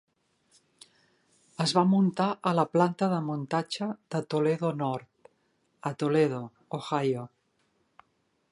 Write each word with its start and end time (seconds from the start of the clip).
Es 1.65 1.73
va 1.79 1.83
muntar 1.89 2.29
a 2.51 2.53
la 2.59 2.65
planta 2.77 3.09
de 3.11 3.19
muntatge 3.27 3.89
de 4.15 4.23
Toledo 4.35 4.73
North 4.81 5.31
a 5.91 5.93
Toledo, 6.05 6.41
Ohio. 6.79 7.29